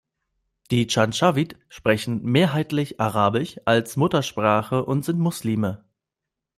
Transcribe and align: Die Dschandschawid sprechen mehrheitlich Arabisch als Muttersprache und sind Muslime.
Die 0.71 0.87
Dschandschawid 0.87 1.57
sprechen 1.69 2.23
mehrheitlich 2.23 2.99
Arabisch 2.99 3.59
als 3.65 3.97
Muttersprache 3.97 4.83
und 4.83 5.05
sind 5.05 5.19
Muslime. 5.19 5.83